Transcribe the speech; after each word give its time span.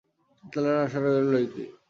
তাহলে 0.43 0.69
আর 0.71 0.79
আশা 0.85 0.99
করার 1.03 1.23
রইল 1.25 1.45
কী? 1.53 1.63